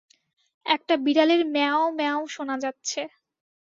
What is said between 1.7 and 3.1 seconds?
মর্য্যায়াও শোনা যাচ্ছে।